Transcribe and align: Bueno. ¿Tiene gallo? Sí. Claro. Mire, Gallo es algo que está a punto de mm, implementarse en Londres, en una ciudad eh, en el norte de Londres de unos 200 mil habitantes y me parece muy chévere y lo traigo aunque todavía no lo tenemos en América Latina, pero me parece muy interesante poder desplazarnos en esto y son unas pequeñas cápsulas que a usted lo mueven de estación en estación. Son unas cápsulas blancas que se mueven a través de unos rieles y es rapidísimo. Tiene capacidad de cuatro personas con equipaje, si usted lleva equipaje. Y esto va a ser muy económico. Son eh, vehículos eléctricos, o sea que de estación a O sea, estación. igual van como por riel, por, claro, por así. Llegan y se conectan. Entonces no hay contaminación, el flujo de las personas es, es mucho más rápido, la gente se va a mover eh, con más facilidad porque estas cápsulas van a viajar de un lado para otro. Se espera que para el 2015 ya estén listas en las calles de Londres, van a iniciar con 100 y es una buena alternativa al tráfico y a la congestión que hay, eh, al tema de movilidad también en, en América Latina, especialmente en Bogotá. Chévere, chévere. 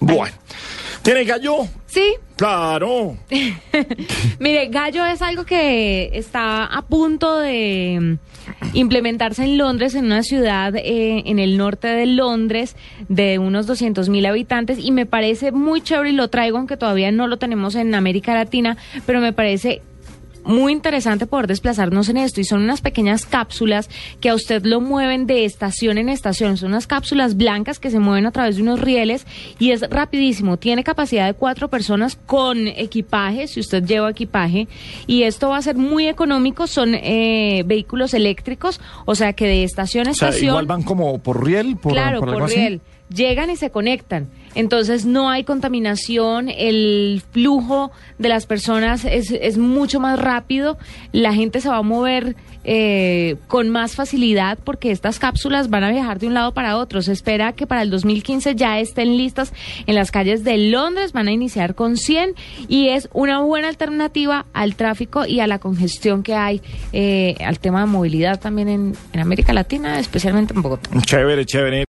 Bueno. 0.00 0.34
¿Tiene 1.02 1.24
gallo? 1.24 1.66
Sí. 1.86 2.14
Claro. 2.36 3.16
Mire, 4.38 4.68
Gallo 4.68 5.04
es 5.04 5.20
algo 5.20 5.44
que 5.44 6.10
está 6.14 6.64
a 6.64 6.82
punto 6.82 7.38
de 7.38 7.98
mm, 8.00 8.76
implementarse 8.76 9.44
en 9.44 9.58
Londres, 9.58 9.94
en 9.94 10.06
una 10.06 10.22
ciudad 10.22 10.74
eh, 10.76 11.22
en 11.26 11.38
el 11.38 11.58
norte 11.58 11.88
de 11.88 12.06
Londres 12.06 12.76
de 13.08 13.38
unos 13.38 13.66
200 13.66 14.08
mil 14.08 14.24
habitantes 14.24 14.78
y 14.78 14.90
me 14.90 15.04
parece 15.04 15.52
muy 15.52 15.82
chévere 15.82 16.10
y 16.10 16.14
lo 16.14 16.28
traigo 16.28 16.56
aunque 16.56 16.78
todavía 16.78 17.12
no 17.12 17.26
lo 17.26 17.38
tenemos 17.38 17.74
en 17.74 17.94
América 17.94 18.32
Latina, 18.32 18.78
pero 19.04 19.20
me 19.20 19.34
parece 19.34 19.82
muy 20.44 20.72
interesante 20.72 21.26
poder 21.26 21.46
desplazarnos 21.46 22.08
en 22.08 22.16
esto 22.16 22.40
y 22.40 22.44
son 22.44 22.62
unas 22.62 22.80
pequeñas 22.80 23.26
cápsulas 23.26 23.88
que 24.20 24.28
a 24.30 24.34
usted 24.34 24.64
lo 24.64 24.80
mueven 24.80 25.26
de 25.26 25.44
estación 25.44 25.98
en 25.98 26.08
estación. 26.08 26.56
Son 26.56 26.70
unas 26.70 26.86
cápsulas 26.86 27.36
blancas 27.36 27.78
que 27.78 27.90
se 27.90 27.98
mueven 27.98 28.26
a 28.26 28.32
través 28.32 28.56
de 28.56 28.62
unos 28.62 28.80
rieles 28.80 29.26
y 29.58 29.70
es 29.72 29.82
rapidísimo. 29.82 30.56
Tiene 30.56 30.84
capacidad 30.84 31.26
de 31.26 31.34
cuatro 31.34 31.68
personas 31.68 32.16
con 32.26 32.68
equipaje, 32.68 33.46
si 33.46 33.60
usted 33.60 33.84
lleva 33.84 34.10
equipaje. 34.10 34.68
Y 35.06 35.22
esto 35.22 35.50
va 35.50 35.58
a 35.58 35.62
ser 35.62 35.76
muy 35.76 36.08
económico. 36.08 36.66
Son 36.66 36.94
eh, 36.94 37.62
vehículos 37.66 38.14
eléctricos, 38.14 38.80
o 39.06 39.14
sea 39.14 39.32
que 39.32 39.46
de 39.46 39.64
estación 39.64 40.08
a 40.08 40.10
O 40.10 40.14
sea, 40.14 40.28
estación. 40.28 40.50
igual 40.50 40.66
van 40.66 40.82
como 40.82 41.18
por 41.18 41.44
riel, 41.44 41.76
por, 41.76 41.92
claro, 41.92 42.20
por 42.20 42.42
así. 42.42 42.80
Llegan 43.14 43.50
y 43.50 43.56
se 43.56 43.70
conectan. 43.70 44.28
Entonces 44.54 45.06
no 45.06 45.30
hay 45.30 45.44
contaminación, 45.44 46.48
el 46.48 47.22
flujo 47.32 47.92
de 48.18 48.28
las 48.28 48.46
personas 48.46 49.04
es, 49.04 49.30
es 49.30 49.58
mucho 49.58 50.00
más 50.00 50.18
rápido, 50.18 50.76
la 51.12 51.32
gente 51.32 51.60
se 51.60 51.68
va 51.68 51.76
a 51.76 51.82
mover 51.82 52.34
eh, 52.62 53.36
con 53.46 53.70
más 53.70 53.94
facilidad 53.94 54.58
porque 54.62 54.90
estas 54.90 55.18
cápsulas 55.18 55.70
van 55.70 55.82
a 55.82 55.90
viajar 55.90 56.18
de 56.18 56.26
un 56.26 56.34
lado 56.34 56.52
para 56.52 56.76
otro. 56.76 57.00
Se 57.00 57.12
espera 57.12 57.52
que 57.52 57.66
para 57.66 57.82
el 57.82 57.90
2015 57.90 58.54
ya 58.54 58.78
estén 58.80 59.16
listas 59.16 59.52
en 59.86 59.94
las 59.94 60.10
calles 60.10 60.44
de 60.44 60.58
Londres, 60.58 61.12
van 61.12 61.28
a 61.28 61.32
iniciar 61.32 61.74
con 61.74 61.96
100 61.96 62.34
y 62.68 62.88
es 62.88 63.08
una 63.12 63.40
buena 63.40 63.68
alternativa 63.68 64.46
al 64.52 64.74
tráfico 64.74 65.24
y 65.26 65.40
a 65.40 65.46
la 65.46 65.58
congestión 65.58 66.22
que 66.22 66.34
hay, 66.34 66.60
eh, 66.92 67.36
al 67.44 67.60
tema 67.60 67.80
de 67.80 67.86
movilidad 67.86 68.38
también 68.40 68.68
en, 68.68 68.92
en 69.12 69.20
América 69.20 69.52
Latina, 69.52 69.98
especialmente 69.98 70.52
en 70.52 70.62
Bogotá. 70.62 70.90
Chévere, 71.00 71.46
chévere. 71.46 71.84